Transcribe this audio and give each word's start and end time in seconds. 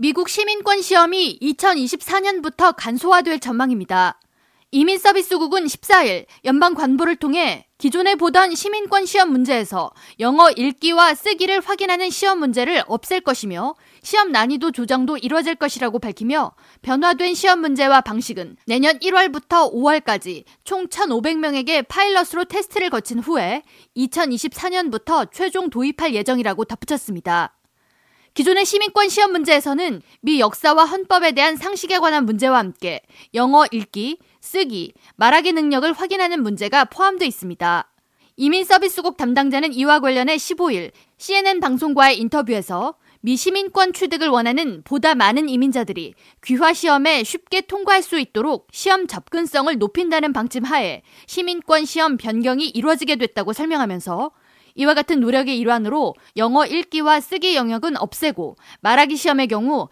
미국 0.00 0.28
시민권 0.28 0.80
시험이 0.80 1.40
2024년부터 1.42 2.72
간소화될 2.76 3.40
전망입니다. 3.40 4.20
이민 4.70 4.96
서비스국은 4.96 5.64
14일 5.64 6.26
연방 6.44 6.74
관보를 6.74 7.16
통해 7.16 7.66
기존에 7.78 8.14
보던 8.14 8.54
시민권 8.54 9.06
시험 9.06 9.32
문제에서 9.32 9.90
영어 10.20 10.52
읽기와 10.52 11.16
쓰기를 11.16 11.58
확인하는 11.58 12.10
시험 12.10 12.38
문제를 12.38 12.84
없앨 12.86 13.22
것이며 13.22 13.74
시험 14.04 14.30
난이도 14.30 14.70
조정도 14.70 15.16
이뤄질 15.16 15.56
것이라고 15.56 15.98
밝히며 15.98 16.52
변화된 16.82 17.34
시험 17.34 17.58
문제와 17.58 18.00
방식은 18.02 18.56
내년 18.66 19.00
1월부터 19.00 19.72
5월까지 19.74 20.44
총 20.62 20.86
1,500명에게 20.86 21.88
파일럿으로 21.88 22.44
테스트를 22.44 22.90
거친 22.90 23.18
후에 23.18 23.64
2024년부터 23.96 25.28
최종 25.32 25.70
도입할 25.70 26.14
예정이라고 26.14 26.66
덧붙였습니다. 26.66 27.57
기존의 28.34 28.64
시민권 28.64 29.08
시험 29.08 29.32
문제에서는 29.32 30.02
미 30.20 30.40
역사와 30.40 30.84
헌법에 30.84 31.32
대한 31.32 31.56
상식에 31.56 31.98
관한 31.98 32.24
문제와 32.24 32.58
함께 32.58 33.00
영어 33.34 33.66
읽기, 33.70 34.18
쓰기, 34.40 34.92
말하기 35.16 35.52
능력을 35.52 35.92
확인하는 35.92 36.42
문제가 36.42 36.84
포함되어 36.84 37.26
있습니다. 37.26 37.92
이민 38.36 38.64
서비스국 38.64 39.16
담당자는 39.16 39.72
이와 39.72 39.98
관련해 39.98 40.36
15일 40.36 40.92
CNN 41.16 41.58
방송과의 41.58 42.18
인터뷰에서 42.20 42.94
미 43.20 43.36
시민권 43.36 43.94
취득을 43.94 44.28
원하는 44.28 44.82
보다 44.84 45.16
많은 45.16 45.48
이민자들이 45.48 46.14
귀화 46.44 46.72
시험에 46.72 47.24
쉽게 47.24 47.62
통과할 47.62 48.00
수 48.00 48.16
있도록 48.20 48.68
시험 48.70 49.08
접근성을 49.08 49.76
높인다는 49.76 50.32
방침 50.32 50.62
하에 50.62 51.02
시민권 51.26 51.84
시험 51.84 52.16
변경이 52.16 52.68
이루어지게 52.68 53.16
됐다고 53.16 53.52
설명하면서 53.52 54.30
이와 54.78 54.94
같은 54.94 55.20
노력의 55.20 55.58
일환으로 55.58 56.14
영어 56.36 56.64
읽기와 56.64 57.20
쓰기 57.20 57.54
영역은 57.54 57.96
없애고 57.98 58.56
말하기 58.80 59.16
시험의 59.16 59.48
경우 59.48 59.88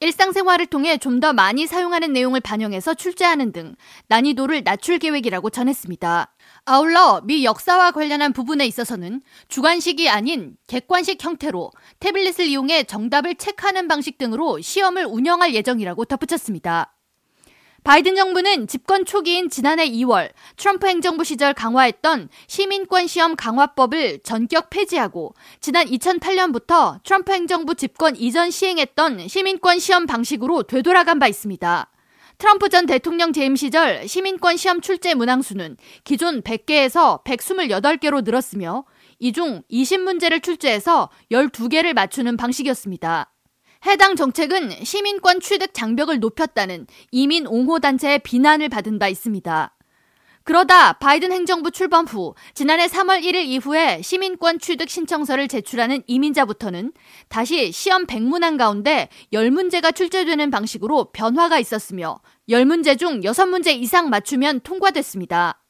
일상생활을 0.00 0.66
통해 0.66 0.96
좀 0.96 1.18
더 1.18 1.32
많이 1.32 1.66
사용하는 1.66 2.12
내용을 2.12 2.38
반영해서 2.40 2.94
출제하는 2.94 3.50
등 3.50 3.74
난이도를 4.06 4.62
낮출 4.62 5.00
계획이라고 5.00 5.50
전했습니다. 5.50 6.32
아울러 6.66 7.20
미 7.24 7.44
역사와 7.44 7.90
관련한 7.90 8.32
부분에 8.32 8.64
있어서는 8.66 9.22
주관식이 9.48 10.08
아닌 10.08 10.56
객관식 10.68 11.24
형태로 11.24 11.72
태블릿을 11.98 12.46
이용해 12.46 12.84
정답을 12.84 13.34
체크하는 13.34 13.88
방식 13.88 14.18
등으로 14.18 14.60
시험을 14.60 15.06
운영할 15.06 15.54
예정이라고 15.54 16.04
덧붙였습니다. 16.04 16.94
바이든 17.88 18.16
정부는 18.16 18.66
집권 18.66 19.06
초기인 19.06 19.48
지난해 19.48 19.88
2월 19.88 20.28
트럼프 20.58 20.86
행정부 20.86 21.24
시절 21.24 21.54
강화했던 21.54 22.28
시민권 22.46 23.06
시험 23.06 23.34
강화법을 23.34 24.18
전격 24.24 24.68
폐지하고 24.68 25.32
지난 25.60 25.86
2008년부터 25.86 27.02
트럼프 27.02 27.32
행정부 27.32 27.74
집권 27.76 28.14
이전 28.14 28.50
시행했던 28.50 29.26
시민권 29.28 29.78
시험 29.78 30.04
방식으로 30.04 30.64
되돌아간 30.64 31.18
바 31.18 31.28
있습니다. 31.28 31.90
트럼프 32.36 32.68
전 32.68 32.84
대통령 32.84 33.32
재임 33.32 33.56
시절 33.56 34.06
시민권 34.06 34.58
시험 34.58 34.82
출제 34.82 35.14
문항수는 35.14 35.78
기존 36.04 36.42
100개에서 36.42 37.24
128개로 37.24 38.22
늘었으며 38.22 38.84
이 39.18 39.32
중 39.32 39.62
20문제를 39.72 40.42
출제해서 40.42 41.08
12개를 41.32 41.94
맞추는 41.94 42.36
방식이었습니다. 42.36 43.32
해당 43.86 44.16
정책은 44.16 44.84
시민권 44.84 45.40
취득 45.40 45.72
장벽을 45.72 46.20
높였다는 46.20 46.86
이민 47.10 47.46
옹호 47.46 47.78
단체의 47.78 48.20
비난을 48.20 48.68
받은 48.68 48.98
바 48.98 49.08
있습니다. 49.08 49.74
그러다 50.48 50.94
바이든 50.94 51.30
행정부 51.30 51.70
출범 51.70 52.06
후 52.06 52.34
지난해 52.54 52.86
3월 52.86 53.22
1일 53.22 53.44
이후에 53.44 54.00
시민권 54.00 54.60
취득 54.60 54.88
신청서를 54.88 55.46
제출하는 55.46 56.02
이민자부터는 56.06 56.92
다시 57.28 57.70
시험 57.70 58.06
100문항 58.06 58.56
가운데 58.56 59.10
10문제가 59.32 59.94
출제되는 59.94 60.50
방식으로 60.50 61.12
변화가 61.12 61.58
있었으며 61.58 62.20
10문제 62.48 62.98
중 62.98 63.20
6문제 63.20 63.74
이상 63.74 64.08
맞추면 64.08 64.60
통과됐습니다. 64.60 65.60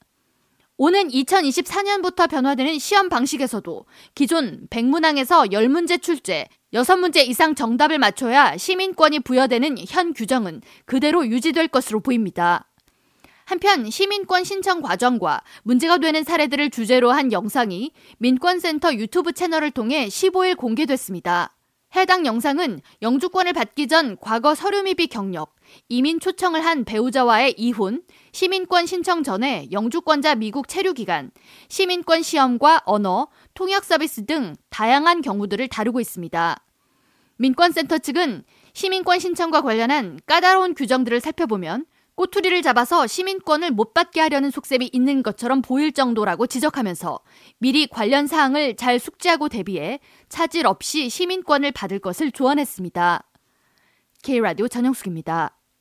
오는 0.80 1.08
2024년부터 1.08 2.30
변화되는 2.30 2.78
시험 2.78 3.08
방식에서도 3.08 3.84
기존 4.14 4.68
100문항에서 4.70 5.50
10문제 5.50 6.00
출제, 6.00 6.46
6문제 6.72 7.26
이상 7.26 7.56
정답을 7.56 7.98
맞춰야 7.98 8.56
시민권이 8.56 9.18
부여되는 9.20 9.78
현 9.88 10.14
규정은 10.14 10.62
그대로 10.84 11.26
유지될 11.26 11.66
것으로 11.66 11.98
보입니다. 11.98 12.70
한편 13.44 13.90
시민권 13.90 14.44
신청 14.44 14.80
과정과 14.80 15.42
문제가 15.64 15.98
되는 15.98 16.22
사례들을 16.22 16.70
주제로 16.70 17.10
한 17.10 17.32
영상이 17.32 17.90
민권센터 18.18 18.94
유튜브 18.94 19.32
채널을 19.32 19.72
통해 19.72 20.06
15일 20.06 20.56
공개됐습니다. 20.56 21.56
해당 21.96 22.24
영상은 22.24 22.82
영주권을 23.02 23.52
받기 23.52 23.88
전 23.88 24.16
과거 24.20 24.54
서류 24.54 24.84
미비 24.84 25.08
경력, 25.08 25.56
이민 25.88 26.20
초청을 26.20 26.64
한 26.64 26.84
배우자와의 26.84 27.54
이혼, 27.56 28.02
시민권 28.32 28.86
신청 28.86 29.22
전에 29.22 29.68
영주권자 29.72 30.36
미국 30.36 30.68
체류 30.68 30.94
기간, 30.94 31.30
시민권 31.68 32.22
시험과 32.22 32.82
언어, 32.84 33.28
통역 33.54 33.84
서비스 33.84 34.26
등 34.26 34.54
다양한 34.70 35.22
경우들을 35.22 35.68
다루고 35.68 36.00
있습니다. 36.00 36.56
민권센터 37.36 37.98
측은 37.98 38.44
시민권 38.72 39.18
신청과 39.18 39.62
관련한 39.62 40.18
까다로운 40.26 40.74
규정들을 40.74 41.20
살펴보면 41.20 41.86
꼬투리를 42.16 42.60
잡아서 42.62 43.06
시민권을 43.06 43.70
못 43.70 43.94
받게 43.94 44.20
하려는 44.20 44.50
속셈이 44.50 44.90
있는 44.92 45.22
것처럼 45.22 45.62
보일 45.62 45.92
정도라고 45.92 46.48
지적하면서 46.48 47.20
미리 47.58 47.86
관련 47.86 48.26
사항을 48.26 48.74
잘 48.74 48.98
숙지하고 48.98 49.48
대비해 49.48 50.00
차질 50.28 50.66
없이 50.66 51.08
시민권을 51.10 51.70
받을 51.70 52.00
것을 52.00 52.32
조언했습니다. 52.32 53.22
K라디오 54.24 54.66
전영숙입니다. 54.66 55.57